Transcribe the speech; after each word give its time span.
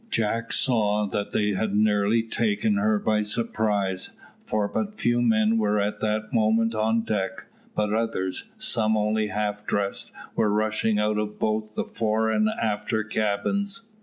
Jack 0.09 0.51
saw 0.51 1.05
that 1.05 1.29
they 1.29 1.51
had 1.51 1.75
nearly 1.75 2.23
taken 2.23 2.73
her 2.77 2.97
by 2.97 3.21
surprise, 3.21 4.09
for 4.43 4.67
but 4.67 4.99
few 4.99 5.21
men 5.21 5.59
were 5.59 5.79
at 5.79 5.99
that 5.99 6.33
moment 6.33 6.73
on 6.73 7.01
deck; 7.01 7.45
but 7.75 7.93
others, 7.93 8.45
some 8.57 8.97
only 8.97 9.27
half 9.27 9.63
dressed, 9.67 10.11
were 10.35 10.49
rushing 10.49 10.97
out 10.97 11.19
of 11.19 11.37
both 11.37 11.75
the 11.75 11.85
fore 11.85 12.31
and 12.31 12.49
after 12.49 13.03
cabins. 13.03 13.91